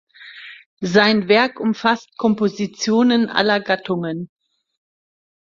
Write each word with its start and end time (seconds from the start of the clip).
Sein 0.81 1.27
Werk 1.27 1.59
umfasst 1.59 2.17
Kompositionen 2.17 3.29
aller 3.29 3.59
Gattungen. 3.59 4.31